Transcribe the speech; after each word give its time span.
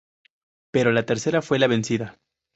Pero 0.71 0.91
la 0.91 1.05
tercera 1.05 1.43
fue 1.43 1.59
la 1.59 1.67
vencida. 1.67 2.17